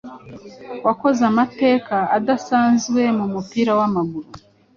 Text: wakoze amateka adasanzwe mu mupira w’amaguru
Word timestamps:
wakoze 0.85 1.21
amateka 1.31 1.95
adasanzwe 2.17 3.01
mu 3.17 3.25
mupira 3.33 3.71
w’amaguru 3.79 4.29